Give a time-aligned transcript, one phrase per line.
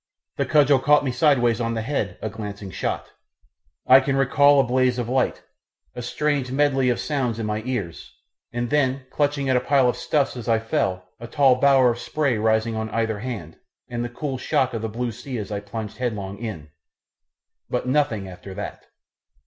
[0.37, 3.11] The cudgel caught me sideways on the head, a glancing shot.
[3.85, 5.43] I can recall a blaze of light,
[5.93, 8.11] a strange medley of sounds in my ears,
[8.51, 11.99] and then, clutching at a pile of stuffs as I fell, a tall bower of
[11.99, 13.59] spray rising on either hand,
[13.91, 16.71] and the cool shock of the blue sea as I plunged headlong in
[17.69, 18.87] but nothing after that!